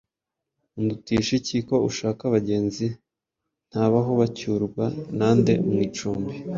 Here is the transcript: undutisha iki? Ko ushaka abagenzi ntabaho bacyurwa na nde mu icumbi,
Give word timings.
undutisha 0.77 1.31
iki? 1.39 1.57
Ko 1.67 1.75
ushaka 1.89 2.21
abagenzi 2.25 2.85
ntabaho 3.69 4.11
bacyurwa 4.19 4.85
na 5.17 5.29
nde 5.37 5.53
mu 5.67 5.77
icumbi, 5.87 6.35